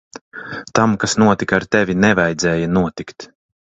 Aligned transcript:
Tam, 0.79 0.95
kas 1.03 1.13
notika 1.23 1.57
ar 1.61 1.67
tevi, 1.75 1.99
nevajadzēja 2.07 2.71
notikt. 2.79 3.29